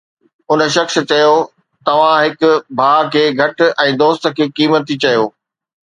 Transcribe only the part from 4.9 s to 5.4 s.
چيو